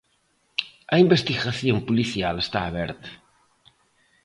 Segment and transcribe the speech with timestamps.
[0.93, 3.09] A investigación policial está aberta.